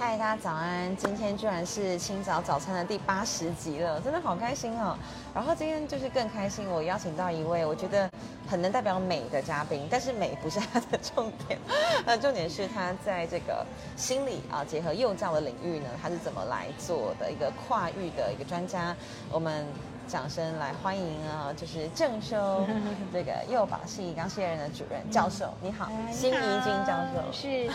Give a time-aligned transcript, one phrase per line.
[0.00, 0.96] 嗨，大家早安！
[0.96, 4.96] 今天居然是清早早餐的第八十集了，真的好开心哦。
[5.34, 8.10] 然后今天就是更开心，我邀请到一位我觉得
[8.48, 11.58] 很能代表美的嘉宾，但是美不是他的重点，
[12.06, 13.62] 呃，重点是他在这个
[13.94, 18.96] 心理啊结合幼教的领域呢，他是怎么来做的一个跨域的一个专家。
[19.30, 19.66] 我们
[20.10, 22.66] 掌声来欢迎啊，就是正修
[23.12, 27.32] 这个幼保系刚卸任的主任教授，你好，辛怡君教授。
[27.32, 27.70] 是，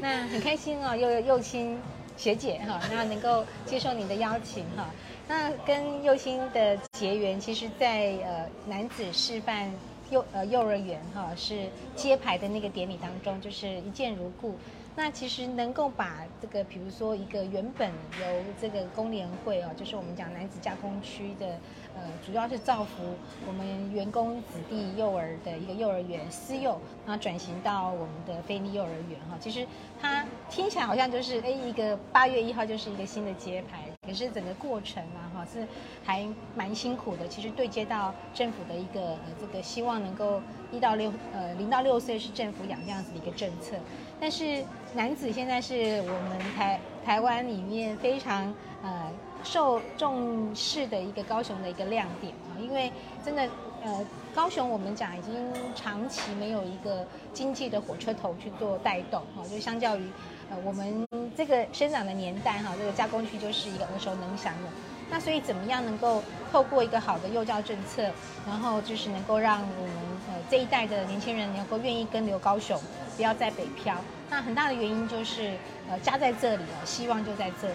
[0.00, 1.78] 那很开心哦，幼幼青
[2.16, 4.90] 学姐哈，那能够接受你的邀请哈。
[5.28, 9.70] 那跟幼青的结缘，其实在呃男子示范
[10.10, 14.56] 幼呃幼儿园哈，是揭牌的那个典礼当中，就是一见如故。
[14.98, 18.26] 那其实能够把这个，比如说一个原本由
[18.58, 21.46] 这个工联会哦，就是我们讲男子加工区的，
[21.94, 23.14] 呃，主要是造福
[23.46, 29.36] 我们员工子弟幼儿的一个幼儿园私幼，然后转型到我们的非利幼儿园哈。
[29.38, 29.66] 其实
[30.00, 35.66] 它听起来好像就是哎，一个八月一号就是一个新的揭牌，可是整个过程啊哈是
[36.04, 37.26] 还蛮辛苦的。
[37.26, 40.40] 其实对接到政府的一个呃这个希望能够
[40.70, 43.76] 一到六呃零到六岁是政府养这样子的一个政策。
[44.18, 49.10] 但是男子现在是我们台台湾里面非常呃
[49.44, 52.90] 受重视的一个高雄的一个亮点啊，因为
[53.24, 53.46] 真的
[53.84, 54.04] 呃
[54.34, 55.34] 高雄我们讲已经
[55.74, 60.02] 长期没有一个经济的火车头去做带动哈，就相较于
[60.50, 64.68] 呃我们这个生长的年代哈，这个加工区就是一个耳熟能详的。
[65.08, 68.10] 那所以怎么样能够透过一个好的幼教政策，
[68.46, 69.94] 然后就是能够让我们
[70.28, 72.80] 呃这一代的年轻人能够愿意跟留高雄。
[73.16, 73.96] 不要在北漂，
[74.28, 75.56] 那很大的原因就是，
[75.88, 77.74] 呃，家在这里哦，希望就在这里。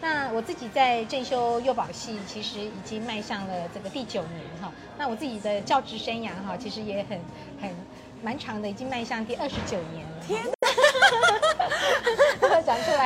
[0.00, 4.72] 那我自己在正修幼保系，其实已经迈向了这个第九年哈。
[4.96, 7.20] 那我自己的教职生涯哈，其实也很
[7.60, 7.70] 很
[8.20, 10.24] 蛮长的，已经迈向第二十九年了。
[10.26, 10.42] 天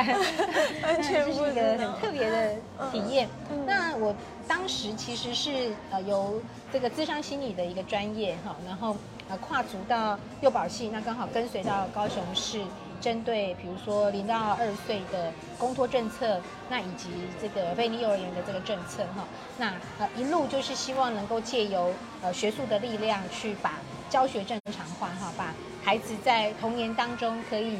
[0.83, 2.55] 完全是一个很特别的
[2.91, 3.29] 体验。
[3.65, 4.15] 那我
[4.47, 8.95] 当时其实是呃由这个智商心理的一个专业哈，然后。
[9.29, 12.61] 呃，跨足到幼保系，那刚好跟随到高雄市，
[12.99, 17.07] 针对比如说零到二岁的公托政策，那以及
[17.41, 19.25] 这个非利幼儿园的这个政策哈，
[19.57, 23.79] 那呃一路就是希望能够借由呃学术的力量去把
[24.09, 27.77] 教学正常化哈，把孩子在童年当中可以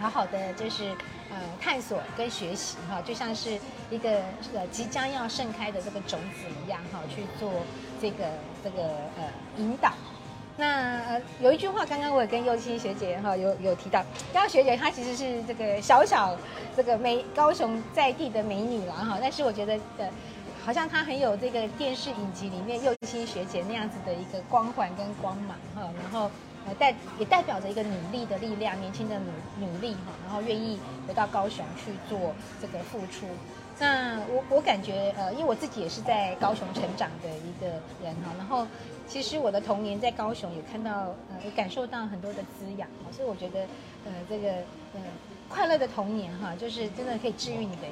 [0.00, 0.90] 好好的就是
[1.30, 3.58] 呃探索跟学习哈，就像是
[3.90, 4.10] 一个
[4.54, 7.50] 呃即将要盛开的这个种子一样哈，去做
[8.00, 8.24] 这个
[8.62, 8.82] 这个
[9.16, 9.24] 呃
[9.56, 9.92] 引导。
[10.56, 16.36] 那呃，有一句话，刚刚我也跟幼青学姐哈有有提到，刚刚学姐她其实是这个小小
[16.76, 20.06] 这个美高雄在地的美女了哈，但是我觉得呃，
[20.62, 26.30] 好像她很有这个电视影集里面幼青学姐那样子的一个光环跟光芒哈，然后
[26.66, 33.26] 呃代也代表着一个努力的力量，年轻的努努力哈，然后愿意回到高雄去做这个付出。
[33.78, 37.66] 那我我感觉呃，因为我自己也是在高雄成长的一个
[38.02, 38.66] 人哈，然后。
[39.08, 43.62] 其实我的童年在高雄，有看到呃，也感受到很多的滋养，所以我觉得
[44.04, 44.52] 呃，这个
[44.94, 45.00] 呃，
[45.48, 47.88] 快乐的童年哈，就是真的可以治愈你的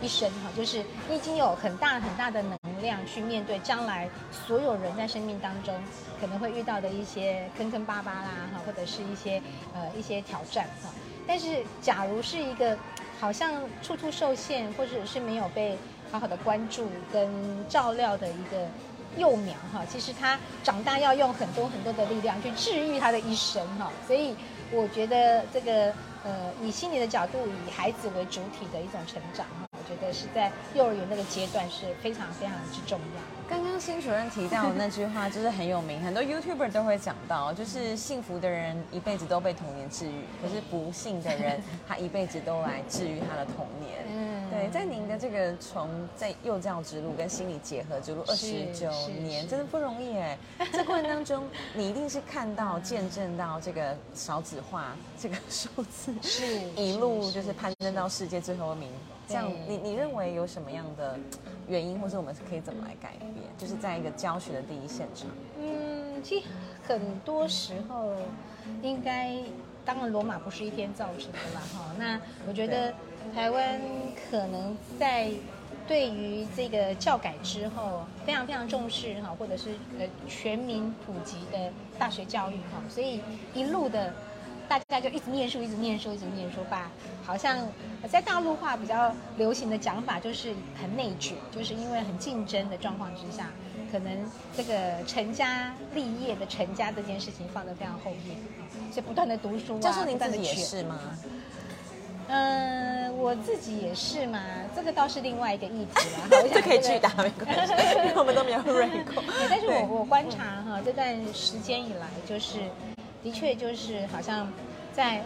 [0.00, 5.74] 一生哈，就是你已经有很大很大的能量去面对将来所有人在生命当中
[6.20, 9.42] 可能会遇到的一些坑坑巴巴啦哈，或者是一些
[9.74, 10.90] 呃一些挑战哈。
[11.26, 12.78] 但是假如是一个
[13.18, 15.76] 好像处处受限，或者是没有被
[16.12, 17.28] 好好的关注跟
[17.68, 18.68] 照料的一个。
[19.16, 24.34] 幼苗哈，其实他长大要用很多很多的力量去治愈他的一生哈，所以
[24.72, 33.22] 我觉得这个呃，以心理的角度，以孩子为主体的一种成长哈，觉得是在幼儿园那个阶段是非常非常之重要。
[33.46, 44.02] 刚刚新主任提到的那句话就是很有名，很多 YouTuber 都会讲到，就是幸福的人一辈子都被童年治愈，可是不幸的人他一辈子都来治愈他的童年。
[44.08, 48.90] 嗯，对，在您的这个从在幼教之路跟心理结合之路二十九
[49.20, 50.38] 年，真的不容易哎。
[50.72, 56.46] 这过程当中，你一定是看到、见证到这个少子化这个数字， 是
[56.76, 58.90] 一路就是攀登到世界最后一名。
[59.26, 61.18] 这样，你你认为有什么样的
[61.66, 63.32] 原因，或者我们可以怎么来改变？
[63.56, 65.28] 就是在一个教学的第一现场。
[65.58, 66.46] 嗯，其实
[66.86, 68.12] 很多时候，
[68.82, 69.36] 应该
[69.84, 71.94] 当然罗马不是一天造成的啦，哈。
[71.98, 72.92] 那我觉得
[73.34, 73.80] 台湾
[74.30, 75.30] 可能在
[75.86, 83.20] 对于这个教改之后，非常非常重视哈，或者是呃全民普及的大学教育哈，所以
[83.54, 84.12] 一路的。
[84.68, 86.90] 大家就一直念书，一直念书，一直念书吧。
[87.24, 87.66] 好像
[88.10, 93.50] 在大陆话比较流行的讲法，就是很内卷，就是因为很竞争的状况之下，
[93.90, 98.36] 可能这个成家立业的成家这件事情放在非常后面，
[98.92, 100.98] 所以不断的读书啊，教授您自己也是吗？
[102.28, 102.94] 嗯。
[103.16, 104.38] 我自己也是嘛，
[104.76, 106.42] 这个倒是另外一个议题了。
[106.52, 109.22] 这可以去答没关系，因为我们都没有 瑞过。
[109.48, 112.58] 但是我我观察哈，这段时间以来，就是
[113.24, 114.46] 的确就是好像
[114.92, 115.22] 在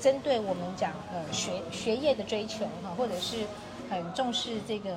[0.00, 3.44] 针对我们讲呃学学业的追求哈，或者是
[3.88, 4.96] 很重视这个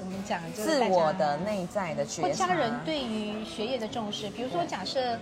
[0.00, 5.16] 我们讲自我的内在的觉，家人对于学业的重视，比如说假设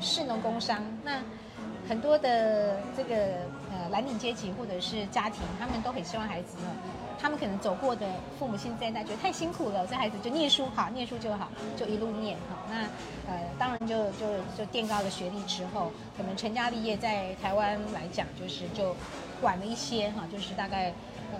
[0.00, 1.20] 是农工商那。
[1.86, 3.14] 很多的这个
[3.70, 6.70] 呃蓝领阶级或者是家庭，他们都很希望孩子呢，
[7.24, 8.06] 他们可能走过的
[8.38, 12.58] 父母亲这一代觉得太辛苦了，这孩子就念书好，念书就好，就一路念哈。
[12.68, 12.82] 那
[13.32, 14.26] 呃当然就就
[14.58, 18.94] 就垫高了学历之后，可能成家立业在台湾来讲就是就
[19.40, 20.92] 晚了一些哈，就是大概
[21.32, 21.38] 呃。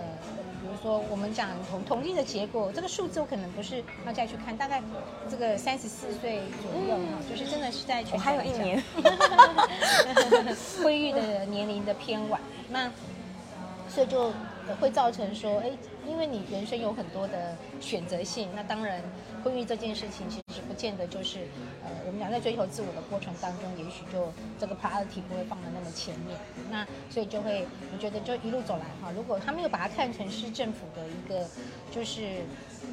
[0.64, 4.82] 比如说，我们讲统统计的结果，这个数字我可能不是要再去看，大概
[5.30, 8.82] 这个三十四岁左右哈，就是真的是在全还有一年，
[10.82, 12.40] 婚育的年龄的偏晚，
[12.70, 12.90] 那
[13.90, 14.32] 所以就
[14.80, 15.70] 会造成说，哎，
[16.08, 19.02] 因为你人生有很多的选择性，那当然
[19.42, 21.40] 婚育这件事情其实不见得就是，
[21.84, 26.38] 呃，我们讲在追求自我的过程当中，也许就这个 priority 不会放在那么前面，
[26.70, 31.46] 那所以就会我觉得就一路走来哈，如果他没有把它看成是政府的一个
[31.90, 32.40] 就是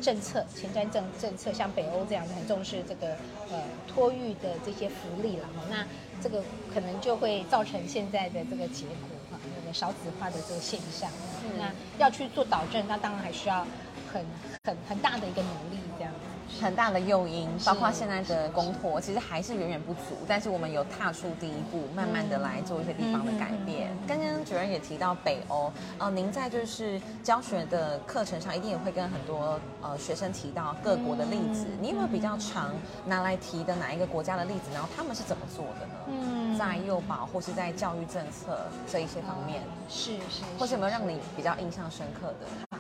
[0.02, 3.16] 政策前瞻政政策，像北欧这样子很重视这个
[3.50, 5.86] 呃托育的这些福利了哈，那
[6.22, 6.44] 这个
[6.74, 11.10] 可能就会造成现在的这个结果哈，那个少子化的这个现象，
[11.58, 13.66] 那要去做导正，那当然还需要
[14.12, 14.26] 很
[14.64, 16.11] 很很大的一个努力这样。
[16.60, 20.18] 很大的诱因，包括现在的公托，其实还是远远不足。
[20.28, 23.90] 但是我们有踏出第一步，慢慢的来做一些地方的改变。
[24.08, 31.66] 刚刚主任也提到北欧，呃，您在就是教学的课程上，一定也会跟很多呃学生提到各国的例子。
[31.80, 32.72] 你有没有比较常
[33.06, 34.72] 拿来提的哪一个国家的例子？
[34.74, 35.94] 然后他们是怎么做的呢？
[36.08, 38.60] 嗯，在幼保或是在教育政策
[38.92, 42.78] 这一些方面，是是，或是有没有让你比较印象深刻的？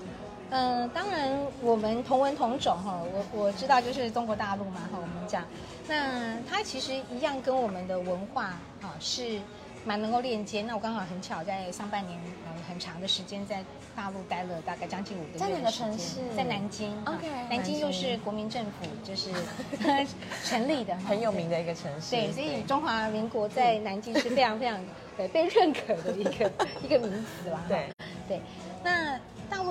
[0.51, 1.31] 嗯，当然
[1.61, 5.45] 我们同文同种哈，我我知道就是中国大陆嘛哈，我们讲，
[5.87, 9.39] 那它其实一样跟我们的文化啊是
[9.85, 10.61] 蛮能够链接。
[10.61, 13.63] 那我刚好很巧在上半年呃很长的时间在
[13.95, 15.37] 大陆待了大概将近五个月。
[15.37, 16.19] 在哪个城市？
[16.35, 16.91] 在南京。
[17.05, 17.27] OK。
[17.49, 19.29] 南京又是国民政府就是
[20.43, 22.11] 成立的，很有名的一个城市。
[22.11, 24.77] 对，所以中华民国在南京是非常非常
[25.15, 26.51] 对被认可的一个
[26.83, 27.63] 一个名词啦。
[27.69, 27.87] 对
[28.27, 28.41] 对，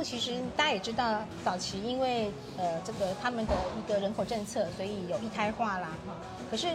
[0.02, 6.14] 其实大家也知道，早期因为呃这个他们的一个人口政策，所以有一胎化啦哈。
[6.50, 6.69] 可是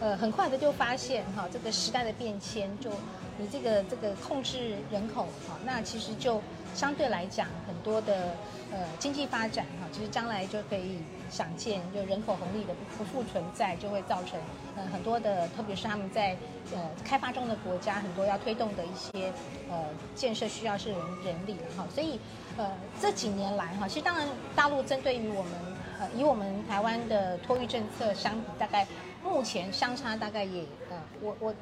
[0.00, 2.90] 呃很快的就发现哈，这个时代的变迁，就
[3.38, 6.40] 你这个这个控制人口哈，那其实就
[6.74, 8.34] 相对来讲很多的
[8.72, 10.98] 呃经济发展哈，其实将来就可以
[11.30, 14.38] 想见，就人口红利的不复存在，就会造成
[14.76, 16.36] 呃很多的，特别是他们在
[16.74, 19.32] 呃开发中的国家，很多要推动的一些
[19.70, 19.84] 呃
[20.14, 22.18] 建设需要是人人力的哈，所以。
[22.56, 24.26] 呃，这几年来哈，其实当然
[24.56, 25.52] 大陆针对于我们，
[26.00, 28.84] 呃，以我们台湾的托育政策相比，大概
[29.22, 31.54] 目前相差大概也，呃，我我，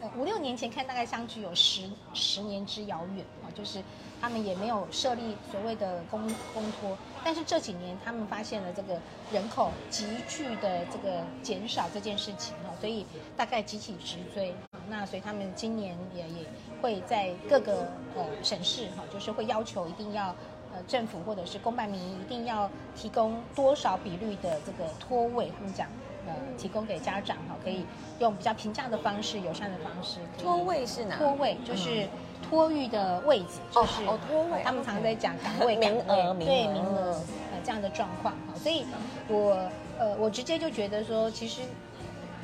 [0.00, 3.80] 呃，五六年前看大概相距有十十年之遥远啊，就是
[4.20, 6.20] 他们也没有设立所谓的公
[6.52, 8.98] 公托，但是这几年他们发现了这个
[9.32, 13.06] 人口急剧的这个减少这件事情哈，所以
[13.36, 14.54] 大概集体直追。
[14.88, 16.44] 那所以他们今年也也
[16.82, 17.86] 会在各个
[18.16, 20.34] 呃省市哈，就是会要求一定要
[20.72, 25.88] 呃政府或者是公办民营一定要提供多少比率的这个托位，他们讲
[26.26, 27.86] 呃提供给家长哈，可以
[28.18, 30.18] 用比较平价的方式、友善的方式。
[30.36, 31.16] 托位是哪？
[31.16, 32.08] 托位就是
[32.48, 34.62] 托育的位置，就是哦托位。
[34.62, 37.12] 他们常在讲岗位、名额、对名额
[37.52, 38.84] 呃这样的状况哈，所以
[39.28, 41.62] 我呃我直接就觉得说，其实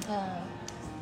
[0.09, 0.25] 呃。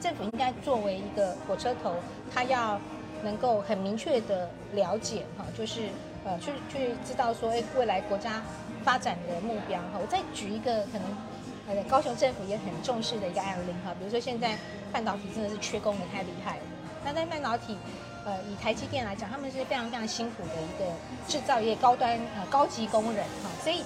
[0.00, 1.94] 政府应该作为一个火车头，
[2.30, 2.78] 他要
[3.22, 5.88] 能够很明确的了解哈，就是
[6.26, 8.42] 呃去去知道说，哎，未来国家
[8.82, 9.98] 发展的目标哈。
[9.98, 14.58] 我再举一个可能，呃，高雄政府也很重视的一个案例哈，比如说现在
[14.92, 16.62] 半导体真的是缺工的太厉害了。
[17.02, 17.78] 那在半导体，
[18.24, 20.90] 呃，以台积电来讲，他们是非常非常辛苦的一个
[21.28, 23.82] 制造业高端呃高级工人哈，所以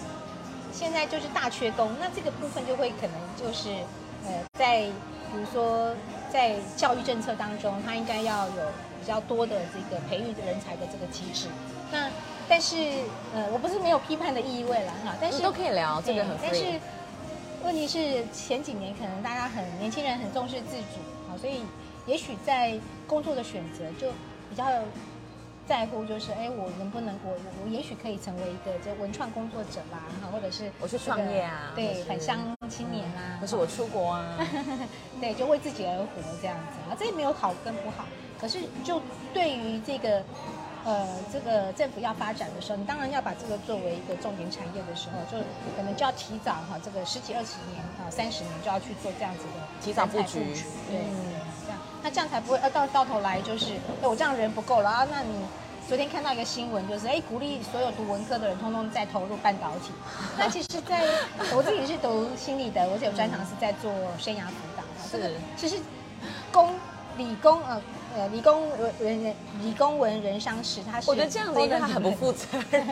[0.73, 3.71] 现在就是大缺工，那这个部分就会可能就是
[4.25, 4.87] 呃在。
[5.31, 5.95] 比如说，
[6.33, 8.63] 在教育政策当中，它应该要有
[8.99, 11.49] 比较多的这个培育人才的这个机制。
[11.93, 12.11] 那
[12.49, 12.77] 但是，
[13.35, 16.35] 呃，我不是没有批判的意味了哈，但是都可以聊这个很。
[16.43, 16.65] 但是
[17.63, 20.97] 问题是前几年可能大家很年轻人很重视自主，
[21.29, 21.61] 好，所以
[22.09, 24.11] 也许在工作的选择就
[24.51, 24.65] 比较。
[25.69, 34.39] 在乎就是，哎，我能不能，我我我也许可以成为一个这文创工作者啦，哈，或者是我去创业啊，对，返乡青年啊，或是我出国啊，
[35.21, 36.07] 对，就为自己而活
[36.41, 38.07] 这样子啊，这也没有好跟不好，
[38.41, 38.99] 可是就
[39.35, 40.25] 对于这个
[40.87, 45.37] 呃，这个政府要发展的时候，你当然要把这个作为一个重点产业的时候，就
[45.77, 50.41] 可能就要提早哈，这个十几二十年啊，三十年就要去做这样子的提早布局，
[50.89, 51.05] 对，
[52.03, 55.45] 那这样才不会呃到到头来就是，哎，我这样人不够了啊，那你
[55.89, 59.93] 昨天看到一个新闻，就是哎鼓励所有读文科的人通通在投入半导体，
[60.39, 61.03] 那其实在
[61.55, 65.77] 我自己是读心理的，我有专长是在做生涯辅导，这个其实
[66.53, 66.75] 工
[67.17, 67.81] 理工呃。
[68.17, 72.87] 呃，理工文人理工文人商史，他是我觉得这样子应该很不负责 任。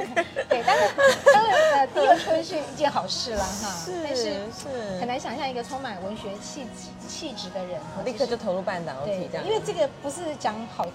[0.49, 0.95] 对，但是
[1.33, 3.71] 当然呃，第二春是一件好事了哈。
[3.85, 4.99] 是是。
[5.01, 9.47] 很难想象一个充满文学气质气质的人，立刻就投入半导体这样。
[9.47, 10.87] 因为这个不是讲好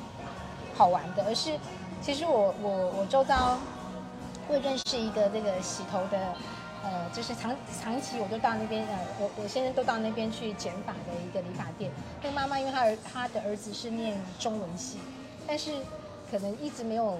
[0.76, 1.58] 好玩的，而是
[2.02, 3.58] 其实我我我周遭
[4.48, 6.18] 会认识一个这个洗头的。
[6.84, 11.92] 呃，就是长长期我就到那边，呃，我我先生都到那边去剪发的一个理发店。
[12.24, 14.98] 那个妈妈因为她儿她的儿子是念中文系，
[15.46, 15.72] 但是
[16.32, 17.18] 可能一直没有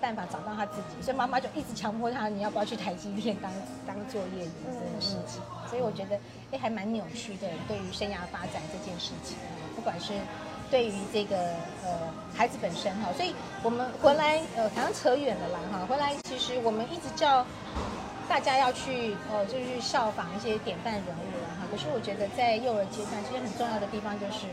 [0.00, 3.52] 办法找到他自己，所以妈妈就一直强迫他，你要不要去台积电当
[3.86, 5.40] 当作业员这件事情。
[5.70, 6.18] 所以我觉得，
[6.50, 9.36] 哎，还蛮扭曲的，对于生涯发展这件事情，
[9.76, 10.12] 不管是
[10.70, 11.36] 对于这个
[11.84, 17.46] 呃孩子本身哈，所以我们回来呃好像扯远了啦哈，回来其实我们一直叫。
[18.28, 21.66] 大家要去呃，就是效仿一些典范人物了哈。
[21.70, 24.46] 可是我觉得在幼儿阶段，其实很重要的地方就是，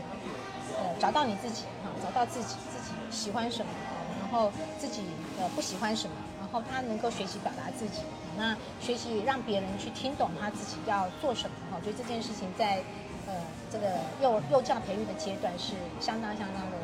[0.78, 3.72] 呃，找到你自己哈，找到自己自己喜欢什么，
[4.20, 5.02] 然后自己
[5.38, 8.02] 呃不喜欢什么，然后他能够学习表达自己，
[8.36, 11.78] 那学习让别人去听懂他自己要做什么哈。
[11.78, 12.82] 我觉得这件事情在。
[13.24, 13.32] 呃，
[13.70, 13.86] 这个
[14.20, 16.76] 幼幼教培育的阶段是相当相当的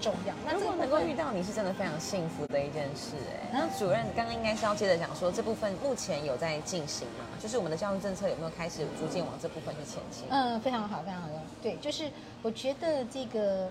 [0.00, 0.34] 重要。
[0.44, 3.48] 那如果能够遇到你是真的非常幸福的一件事哎。
[3.52, 7.24] 那主任刚刚应该是要接着讲说这部分目前有在进行吗？
[7.40, 10.24] 就是我们的教育政策有没有开始逐渐往这部分去前进？
[10.30, 11.34] 嗯，非常好，非常好的。
[11.62, 12.10] 对，就是
[12.42, 13.68] 我觉得这个。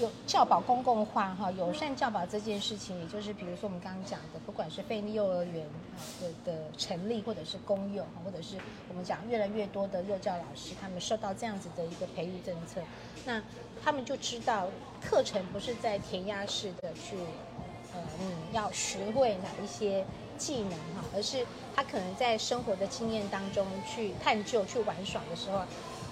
[0.00, 8.56] 有教保公共化哈，友善教保这件事情，也就是比如说我们刚刚讲的，不管是费力幼儿园啊的的成立，或者是公幼，或者是
[8.88, 12.80] 我们讲越来越多的幼教老师，他们受到这样子的一个培育政策，
[13.24, 13.42] 那
[13.84, 14.68] 他们就知道
[15.02, 17.16] 课程不是在填鸭式的去，
[17.92, 20.04] 呃，你要学会哪一些
[20.38, 25.60] 技能哈，而是他可能在生活的经验当中去探究、去玩耍的时候。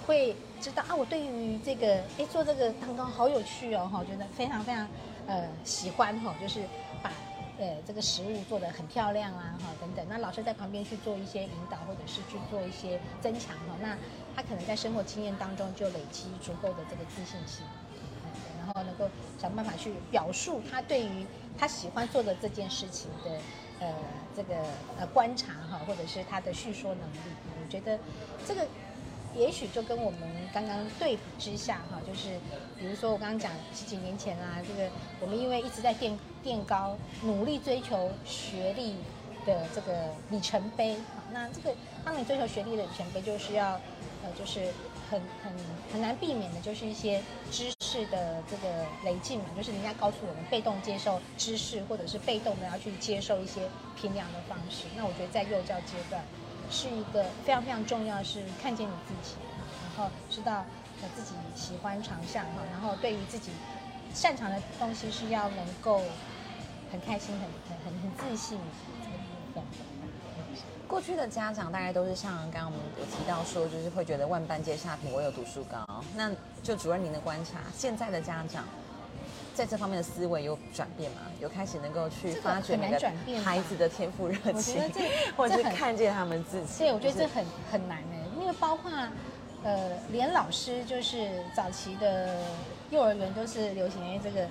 [0.05, 4.87] 会知道啊，我对于这个哎做这个蛋糕好有趣哦哈，觉得非常非常
[5.27, 6.61] 呃喜欢哈，就是
[7.01, 7.11] 把
[7.59, 13.97] 呃这个食物做的很漂亮啊哈等等，那老师在旁边去做一些引导或者是去做一些增强哈，那
[14.33, 17.65] 他可能在生活经验当中就累积足够的这个自信心，
[18.57, 21.25] 然后能够想办法去表述他对于
[21.57, 23.31] 他喜欢做的这件事情的
[23.85, 23.93] 呃
[24.33, 24.55] 这个
[24.97, 27.19] 呃观察哈，或者是他的叙说能力，
[27.61, 27.99] 我觉得
[28.47, 28.65] 这个。
[29.35, 30.19] 也许就跟我们
[30.53, 32.39] 刚刚对比之下哈，就是
[32.79, 38.95] 比如说我刚刚讲十几年前啊，这个我们因为一直在垫垫高，努力追求学历
[39.45, 40.95] 的这个里程碑，
[41.31, 41.75] 那这个
[42.05, 43.71] 当你追求学历的里程碑，就是要
[44.23, 44.71] 呃，就是
[45.09, 45.51] 很很
[45.91, 47.21] 很难避免的，就是一些
[47.51, 53.61] 知识的这个累进嘛，就是人家告诉我们被动接受知识，或者是被动的要去接受一些
[53.99, 54.85] 平量的方式。
[54.95, 56.23] 那我觉得在幼教阶段。
[56.69, 59.35] 是一个非常非常重要，是看见你自己，
[59.83, 60.65] 然后知道
[61.01, 63.51] 呃自己喜欢长项哈，然后对于自己
[64.13, 66.01] 擅长的东西是要能够
[66.91, 68.57] 很开心、很很很很自信
[69.01, 69.63] 这个部分。
[70.87, 76.03] 过去的家长大概都是像刚刚我们有提到说，就是会觉得万般皆下品，唯有读书高。
[76.15, 78.63] 那就主任您的观察，现在的家长。
[79.53, 81.21] 在这方面的思维有转变吗？
[81.39, 84.81] 有开始能够去发掘那个孩子的天赋热情，
[85.37, 86.79] 或者是看见他们自己。
[86.79, 88.91] 对，我觉得这很很难哎，因为包括
[89.63, 92.35] 呃，连老师就是早期的
[92.89, 94.47] 幼儿园都是流行于这个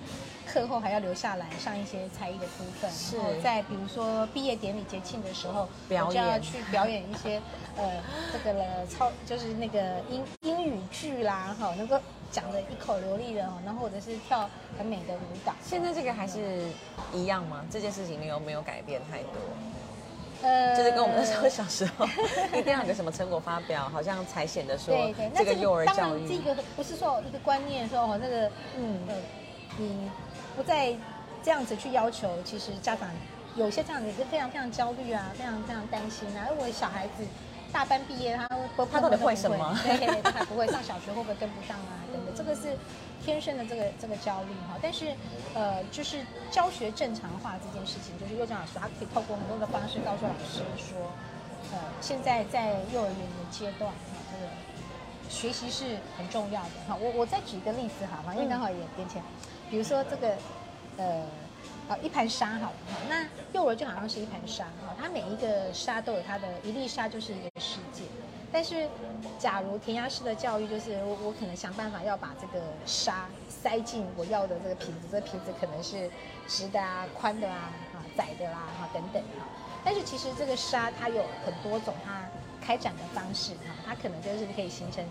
[0.46, 7.42] 课后还要留下来上一些才艺的部分，然后在比如说毕业典礼节庆的时候，表演就要去表演一些
[7.76, 11.98] 呃这个了超就是那个英英语剧啦哈，能够。
[12.32, 14.48] 讲的一口流利的哦，然后或者是跳
[14.78, 15.54] 很美的舞蹈。
[15.62, 16.64] 现在这个还是
[17.12, 17.62] 一样吗？
[17.70, 19.32] 这件事情你有没有改变太多？
[20.42, 22.06] 呃，就是跟我们那时候小时候，
[22.58, 24.96] 一定要有个什么成果发表，好像才显得说
[25.36, 26.26] 这个幼儿教育。
[26.26, 29.14] 这个不是说一个观念说哦，那个嗯呃，
[29.76, 30.10] 你
[30.56, 30.96] 不再
[31.42, 33.08] 这样子去要求，其实家长
[33.54, 37.24] 有些家长也是非常非常焦虑啊，非常非常担心啊，因为小孩子。
[37.72, 38.46] 大班毕业，他
[38.86, 39.78] 他到底会什么？
[39.82, 42.04] 对，他还不会上小学，会不会跟不上啊？
[42.12, 42.76] 等等，这个是
[43.24, 44.78] 天生的这个这个焦虑哈。
[44.82, 45.14] 但是，
[45.54, 46.18] 呃，就是
[46.50, 51.10] 教学正常化这件事情，就是幼教老师他可以透过很多的方式告诉老师说，
[51.72, 54.50] 呃，现在在幼儿园的阶段哈，这个
[55.30, 56.94] 学习是很重要的哈。
[57.00, 58.34] 我我再举一个例子好吗？
[58.34, 59.24] 因为刚好也点起来，
[59.70, 60.36] 比如说这个，
[60.98, 61.24] 呃。
[61.98, 68.04] 一盘沙好了，好那幼儿就好像是一盘沙，哈，它每一个沙都有它的一粒沙就是一个世界。
[68.54, 68.86] 但是，
[69.38, 76.10] 假如填鸭式的教育，就是我我可能想办法要把这个沙塞进我要的这个瓶子，这个瓶子可能是
[76.46, 79.46] 直的啊、宽的啊、啊窄的啦、哈等等哈。
[79.82, 82.22] 但是其实这个沙它有很多种它
[82.60, 85.02] 开展的方式哈，它可能就是可以形成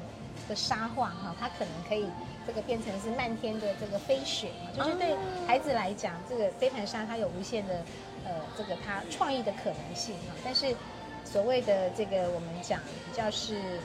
[0.41, 2.05] 这个沙画哈，它可能可以
[2.45, 5.15] 这个变成是漫天的这个飞雪哈，就是对
[5.47, 7.83] 孩子来讲，这个飞盘沙它有无限的
[8.25, 10.75] 呃这个它创意的可能性哈，但是。
[11.23, 13.79] 所谓的这个，我们讲比较是，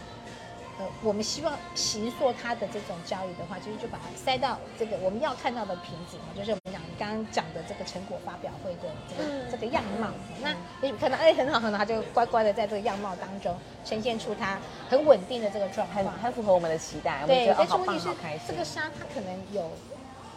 [0.81, 10.09] 呃，我们希望形塑他的这种教育的话，其实就把它塞到这个我们要看到的瓶子嘛，就是我们讲刚刚讲的这个成果发表会的这个这个样貌。
[10.43, 10.55] 那
[10.87, 17.25] 也可能哎很好很好，他就乖乖的在这个样貌当中呈现出他很稳定的这个状况，很符合我们的期待。
[17.27, 18.09] 对，但是问题是
[18.47, 19.71] 这个沙它可能有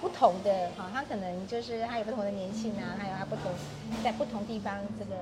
[0.02, 3.52] 不同的哈，它可能就是它有不同的年性啊，还有它不同
[4.04, 5.16] 在不同地方这个。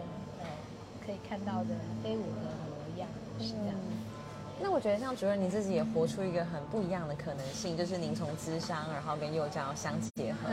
[1.07, 1.69] 可以看到的
[2.03, 3.07] 飞舞的模样
[3.39, 3.75] 是这样。
[4.59, 10.49] 那我觉得像主任你自己也活出一个很不一样的可能性，就是您从智商然后跟幼教相结合。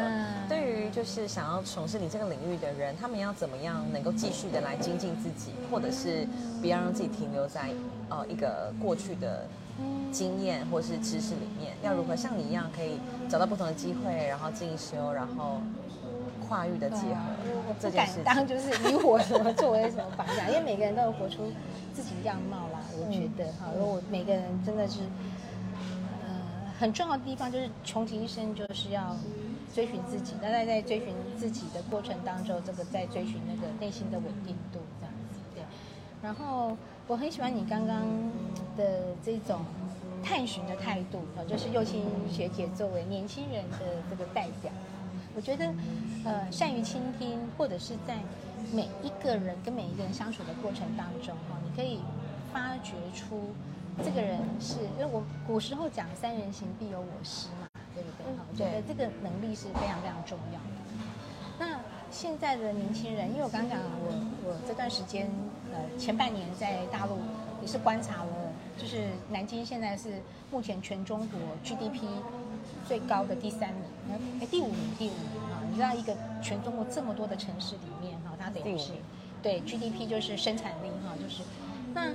[0.48, 0.53] 对于
[0.94, 6.26] 就是想要从事你这个领域的人，他们要怎么样能够继续的来精进自己，或者是
[6.60, 7.70] 不要让自己停留在
[8.08, 9.46] 呃一个过去的
[10.12, 11.74] 经验或是知识里面？
[11.82, 15.60] 要如何像你一样可以找到不同的机会，然后进修，然后？
[16.46, 17.22] 跨域的结合，
[17.66, 21.50] 我不敢当就是以我什么作为什么榜样，因为每个人都有活出
[21.94, 22.80] 自己样貌啦。
[22.92, 25.00] 我觉得哈，如果每个人真的是，
[26.22, 29.16] 呃，很重要的地方就是穷极一生就是要
[29.74, 30.34] 追寻自己。
[30.40, 35.40] 那在在追寻自己的过程当中，这个在追寻那个内心的稳定度这样子。
[35.54, 35.62] 对。
[36.22, 36.76] 然后
[37.08, 38.06] 我很喜欢你刚刚
[38.76, 39.60] 的这种
[40.22, 44.70] 探寻的态度啊，就是幼青学姐作为年轻人的这个代表。
[45.36, 45.74] 我觉得，
[46.24, 48.16] 呃，善于倾听，或者是在
[48.72, 51.98] 每一个人跟每一个人相处的过程当中，哈，你可以
[52.52, 53.50] 发掘出
[54.04, 58.26] 这个人是，因为我古时候讲“三人行，必有我师”嘛，对不对？
[58.36, 60.76] 哈，我觉得这个能力是非常非常重要的。
[61.58, 61.80] 那
[62.10, 64.12] 现在的年轻人，因为我刚讲，我
[64.44, 65.30] 我这段时间，
[65.72, 67.18] 呃，前半年在大陆
[67.62, 72.08] 也是观察了，就是南京现在是目前全中国 GDP。
[72.88, 73.82] 最高的第三名，
[74.40, 75.62] 哎，第五名，第五名哈。
[75.70, 78.92] 你知道一个全中国这么多的城市里面哈，它等于是
[79.42, 81.42] 对 GDP 就是生产力哈，就是
[81.94, 82.14] 那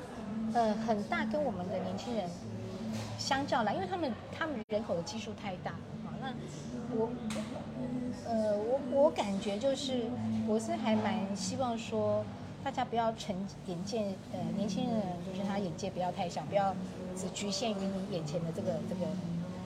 [0.54, 2.28] 呃很大跟我们的年轻人
[3.17, 6.13] 相较来，因为他们他们人口的基数太大了哈。
[6.21, 6.34] 那
[6.95, 7.10] 我
[8.28, 10.04] 呃我我感觉就是
[10.47, 12.23] 我是还蛮希望说
[12.63, 13.36] 大家不要成
[13.67, 16.75] 眼界呃年轻人就是他眼界不要太小，不要
[17.15, 19.06] 只局限于你眼前的这个这个。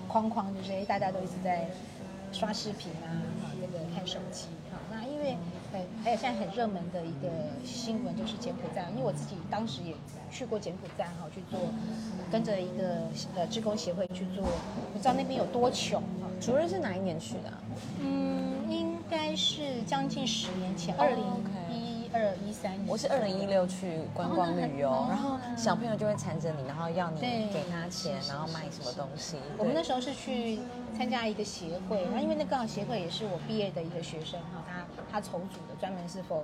[0.05, 1.65] 框框就是，大家都一直在
[2.31, 3.17] 刷视频啊，
[3.59, 4.45] 那个看手机，
[5.23, 5.37] 为
[5.71, 7.29] 呃，还有现在很热门的一个
[7.65, 9.95] 新闻就是柬埔寨，因为我自己当时也
[10.29, 11.59] 去过柬埔寨，哈，去做
[12.31, 14.43] 跟着一个呃职工协会去做，
[14.91, 16.27] 不知道那边有多穷，哈。
[16.39, 17.53] 主任是哪一年去的？
[18.01, 21.62] 嗯，应该是将近十年前，二零一。
[22.13, 29.37] 二一三年，我是二零一六去观光旅游，然后小朋友就会缠着你，然后要你给他钱，然后买什么东西。
[29.57, 30.59] 我们那时候是去
[30.95, 36.43] 参加一个协会，然后因为那刚好协会也是我毕业的一个学生哈，他他筹组的，专门是否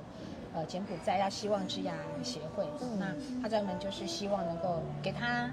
[0.55, 2.65] 呃柬埔寨要希望之牙协会，
[2.97, 5.51] 那他专门就是希望能够给他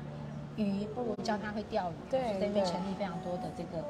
[0.56, 3.84] 鱼，不如教他会钓鱼，对，那边成立非常多的这个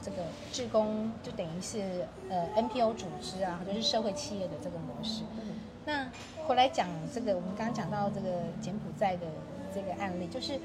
[0.00, 0.18] 这个
[0.52, 5.24] 志工，就等于是呃 NPO 组织啊，就是社会企业的这个模式。
[5.84, 6.06] 那
[6.46, 8.28] 回来讲这个，我们刚刚讲到这个
[8.60, 9.26] 柬埔寨的
[9.74, 10.58] 这个案例，就是，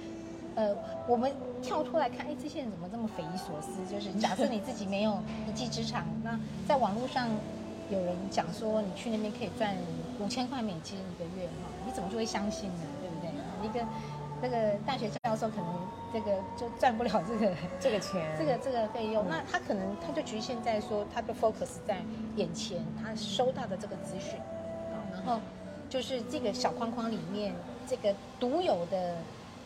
[0.56, 0.76] 呃，
[1.08, 3.86] 我们跳出来看，哎，这些人怎么这么匪夷所思？
[3.92, 7.30] 就是假设你自己没有一技之长，那在网络上
[7.90, 9.76] 有人讲说你去那边可以赚
[10.20, 12.80] 五千块美金一个月，哈，你怎么就会相信呢？
[13.02, 13.68] 对不对？
[13.68, 13.86] 一个
[14.40, 15.66] 那个大学教授可能
[16.14, 22.02] 这个就赚不了这个这个钱， 这个这个费用，那他可能他就局限在说他的 focus 在
[22.36, 24.40] 眼前，他收到的这个资讯。
[25.28, 25.42] 哦，
[25.90, 27.54] 就是这个小框框里面，
[27.86, 29.18] 这个独有的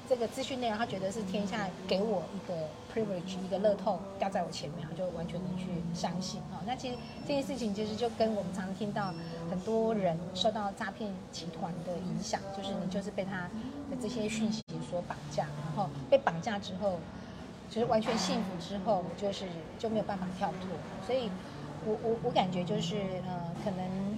[0.10, 6.42] 这个资讯内容，他觉得是天下给我一个 privilege，一个乐透掉在我前面，他就完全能去相信。
[6.52, 6.96] 哈，那其实
[7.28, 9.14] 这件事情其实就跟我们常常听到
[9.52, 13.44] 很多人受到诈骗集团的影响，就是你就是被他
[13.90, 16.98] 的这些讯息所绑架，然后被绑架之后，
[17.70, 19.46] 就是完全幸福之后，就是
[19.78, 20.70] 就没有办法跳脱。
[21.06, 21.30] 所以，
[21.86, 22.98] 我我我感觉就是
[23.28, 24.11] 呃，可能。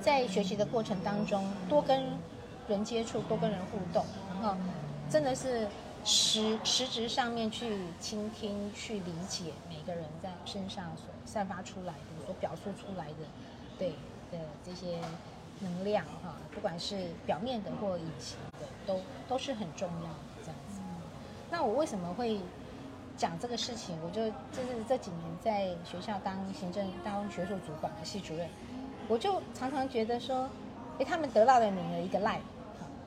[0.00, 2.02] 在学习的过程当中，多跟
[2.68, 4.56] 人接触，多跟人互动，然后
[5.08, 5.68] 真的是
[6.04, 13.26] 实实质上面去倾听、去理解每个人在身上所散发出来的、所表述出来的，
[13.78, 13.90] 对
[14.32, 14.98] 的这些
[15.60, 20.80] 能量哈，不管是表面的或隐形的，都都是很重要的这样子。
[21.50, 22.38] 那我为什么会
[23.16, 23.98] 讲这个事情？
[24.02, 28.48] 我就就是这几年在学校当行政、当学术主管的系主任，
[29.10, 30.48] 我就常常觉得说，
[31.00, 32.38] 哎，他们得到的名额一个 line，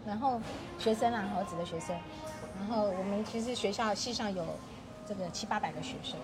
[0.05, 0.37] 然后
[0.77, 1.95] 学生啊，我指的学生。
[2.59, 4.45] 然后我们其实学校系上有
[5.07, 6.19] 这个七八百个学生，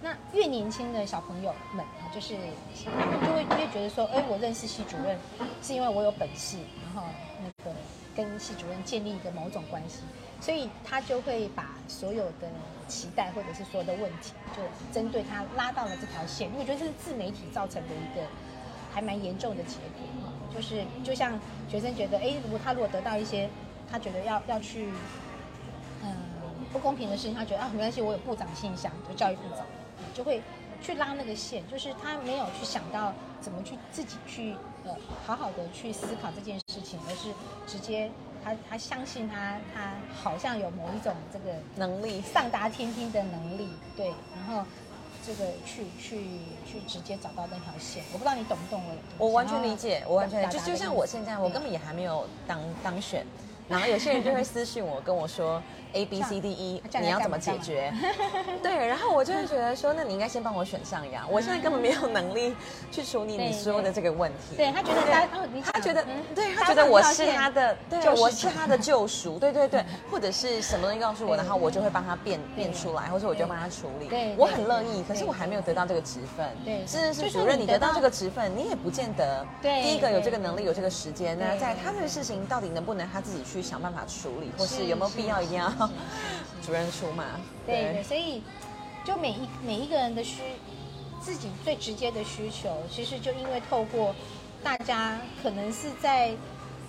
[0.00, 2.36] 那越年轻的小朋友们，就是
[2.84, 5.18] 他们就会越觉得说，哎，我认识系主任
[5.60, 7.08] 是因为我有本事，然后
[7.42, 7.76] 那个
[8.14, 10.02] 跟系主任建立一个某种关系，
[10.40, 12.48] 所以他就会把所有的
[12.86, 14.62] 期待或者是所有的问题，就
[14.94, 16.48] 针对他拉到了这条线。
[16.48, 18.24] 因为我觉得这是自媒体造成的一个
[18.92, 23.48] 还蛮严重的结果，就是就像学生觉得，哎，如果他如果得到一些
[23.90, 24.88] 他觉得要要去。
[26.02, 26.16] 嗯，
[26.72, 29.66] 不公平的事情，他觉得啊，没关系，我有部长信箱，就教育部长，
[30.14, 30.40] 就会
[30.80, 34.54] 去拉那个线，就是他没有去想到怎么去自己去
[34.86, 37.28] 呃好好的去思考这件事情，而是
[37.66, 38.10] 直接
[38.42, 44.64] 他他相信他他好像有某一种这个能力上达天听的能力，对，然后
[45.30, 46.24] 这个去去
[46.66, 48.82] 去直接找到那条线，我不知道你懂不懂
[49.16, 53.24] 我，我完全理解，我完全就就像我现在，我根本也还没有当当选。
[53.70, 55.62] 然后有些人就会私信我，跟我说
[55.94, 57.92] A B C D E，你要怎么解决？
[58.62, 61.24] 对，然后我就会觉得说，那你应该先帮我选上呀。
[61.30, 62.54] 我现在根本没有能力
[62.90, 64.56] 去处理你说的这个问题。
[64.56, 66.04] 对他觉得他，他觉得，
[66.34, 69.38] 对他觉得我是他的，对，我是他的救赎。
[69.38, 74.06] 对对对， 或者是什么东西告诉我，然后我就会帮他变变出来，或者我就帮他处理。
[74.08, 76.46] 对，我很乐意，可是我还没有得到这个职分。
[76.64, 79.46] 对，是是主任，你得到这个职分，你也不见得。
[79.62, 84.50] 对，第一个有这个能力，有这个时间，那在他这个事情到底能不能他自己去想办法处理？
[84.56, 85.70] 或是有没有必要一定要
[86.62, 87.24] 主任出马？
[87.66, 88.42] 对对，所以
[89.04, 90.42] 就每一每一个人的需
[91.20, 94.14] 自己最直接的需求，其实就因为透过
[94.62, 96.32] 大家可能是在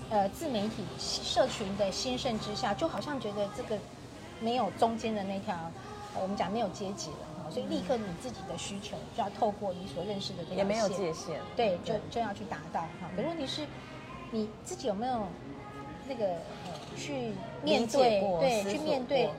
[0.10, 3.77] 呃自媒体社群的兴盛之下，就好像觉得这个
[4.39, 5.55] 没有中间的那条，
[6.21, 13.10] 我们讲没有阶级了哈，所以立刻你自己的需求就要透过你所认识的这条也没有界限，对，就就要去达到哈。
[13.15, 13.65] 可问题是，
[14.31, 15.27] 你自己有没有
[16.07, 16.38] 那个？
[16.95, 17.32] 去
[17.63, 19.30] 面对，对，去面对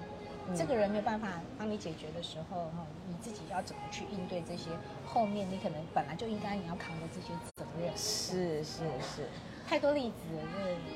[0.56, 4.70] 这个人没有办法帮你解决的时候，哈，你自己要怎么去应对这些？
[5.06, 7.90] 后面你可能本来就应该你要扛的这些责任。
[7.96, 9.28] 是是是，
[9.68, 10.42] 太多例子了，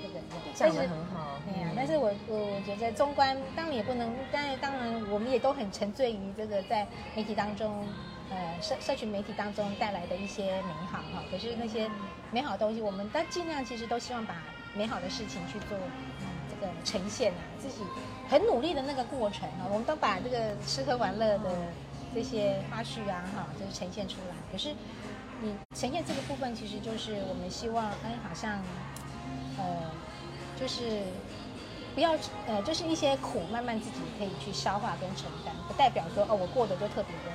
[0.03, 0.21] 这这个
[0.55, 1.39] 讲的很好。
[1.47, 7.87] 对呀，但是我我我觉得中观当然也不能，但是当然我们也都很沉醉于这个在媒体当中，
[8.31, 11.23] 呃，社社群媒体当中带来的一些美好哈。
[11.31, 11.89] 可是那些
[12.33, 14.43] 美好的东西，我们但尽量其实都希望把
[14.75, 15.79] 美好的事情去做。
[16.61, 17.83] 的呈现啊，自己
[18.29, 21.51] 很努力的那个过程啊，我们都把这个吃喝玩乐的
[22.15, 24.37] 这些花絮啊，哈，就是呈现出来。
[24.51, 24.75] 可是
[25.43, 28.63] 你呈现这个部分，其实就是我们希望，哎，好像，
[29.59, 29.91] 呃，
[30.59, 31.03] 就是
[31.95, 32.13] 不要，
[32.47, 37.31] 呃，就是一些苦，慢慢自己可以去消化跟承担，不代表说，哦，我过得就特别的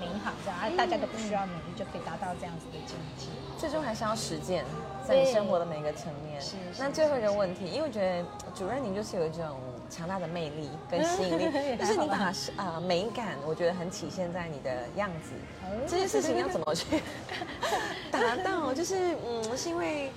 [0.00, 3.26] 呃美好，这样，大家都不需要努力就可以达到这样子的境界。
[3.58, 4.64] 最终还是要实践。
[5.06, 6.40] 在你生活的每个层面。
[6.40, 6.56] 是。
[6.78, 9.56] 那最后一个问题，因为我觉得主任您就是有一种
[9.88, 11.44] 强大的魅力跟吸引力，
[11.78, 15.30] 就是你把啊美感，我觉得很体现在你的样子。
[15.86, 17.00] 这件事情要怎么去
[18.10, 18.74] 达到？
[18.74, 20.10] 就是嗯，是因为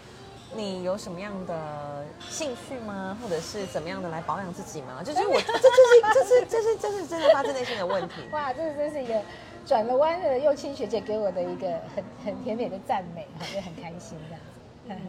[0.56, 3.16] 你有什么样的兴趣吗？
[3.22, 5.04] 或者是怎么样的来保养自己吗？
[5.04, 8.24] 就是我，这就是这是这是这是真的发自内心的问题。
[8.34, 9.22] 哇，这真是一个。
[9.70, 15.06] 转了弯的幼青学姐给我的一个很很甜美的赞美，哈，就很开心这样子。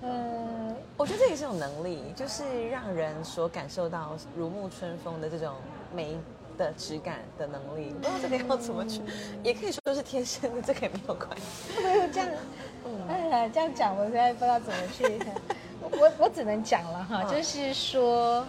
[0.00, 5.52] 嗯，我觉得这也是种能力，就是让人所感受到如沐春风的这种
[5.94, 6.16] 美
[6.56, 7.90] 的质感的能力。
[8.00, 9.02] 不知道这个要怎么去，
[9.42, 11.82] 也可以说是天生的，这个也没有关系。
[11.82, 12.30] 没 有这样，
[13.06, 15.20] 哎呀，这样讲我实在不知道怎么去。
[15.82, 18.46] 我我只能讲了哈，就是说。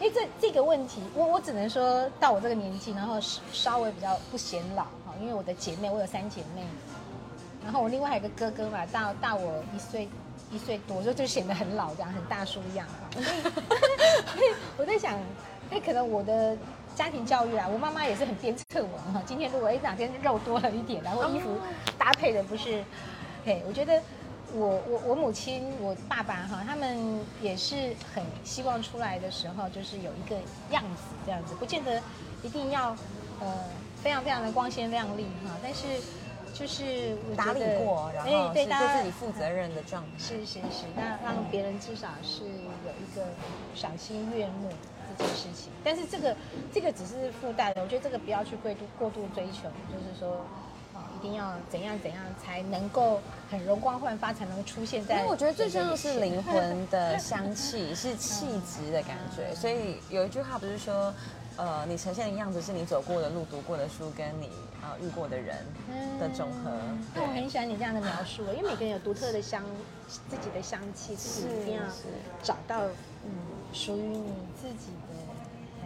[0.00, 3.18] 因为这这个问题，我我只能说到我这个年纪，然后
[3.52, 5.14] 稍微比较不显老哈。
[5.20, 6.62] 因为我的姐妹，我有三姐妹，
[7.64, 10.08] 然后我另外还有个哥哥嘛，大大我一岁
[10.50, 13.20] 一岁多，就就显得很老这样，很大叔一样哈。
[14.34, 15.18] 所以我在想，
[15.70, 16.56] 哎，可能我的
[16.96, 19.22] 家庭教育啊，我妈妈也是很鞭策我哈。
[19.24, 21.56] 今天如果哎哪天肉多了一点，然后衣服
[21.96, 22.84] 搭配的不是，
[23.44, 24.02] 嘿，我觉得。
[24.56, 30.36] 我我我母亲我爸爸哈，他们也是很希望出来的时候就是有一个
[30.70, 32.00] 样子这样子，不见得
[32.44, 32.96] 一定要
[33.40, 33.52] 呃
[34.00, 35.86] 非常非常的光鲜亮丽哈，但是
[36.52, 40.10] 就是我打理过，然哎后对自己负责任的状态。
[40.18, 43.26] 是是是，那让别人至少是有一个
[43.74, 44.68] 赏心悦目
[45.18, 45.72] 这件事情。
[45.82, 46.36] 但是这个
[46.72, 50.46] 这个只是附带的，我觉得这个不要去过度过度追求，就是说。
[50.94, 55.16] 啊，一定要怎样怎样才能够很容光焕发，才能出现在。
[55.16, 59.54] 因为我觉得最重要是灵 魂的香气，是气质的感觉。
[59.54, 61.12] 所以有一句话不是说，
[61.56, 64.50] 呃，你呈现的样子是你走过的路、读过的书，跟你
[64.82, 65.56] 啊、遇过的人
[66.20, 66.70] 的总和。
[67.14, 69.64] 那我很喜欢你这样的描述，因为每个人有独特的香，
[70.28, 71.82] 自己的香气，自己一定要
[72.42, 72.84] 找到
[73.24, 73.32] 嗯
[73.72, 74.92] 属于你自己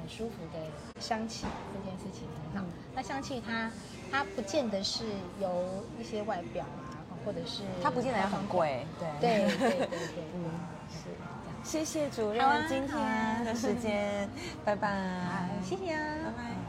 [0.08, 2.66] 舒服的香气，这件事情很好。
[2.94, 3.70] 那香气它
[4.10, 5.04] 它不见得是
[5.40, 9.88] 由一些外表啊，或者是它不见得要很贵，对对对对对，
[10.34, 10.50] 嗯，
[10.90, 11.64] 是这样。
[11.64, 14.28] 谢谢主任今天的时间，
[14.64, 15.48] 拜拜。
[15.62, 16.67] 谢谢啊，拜拜。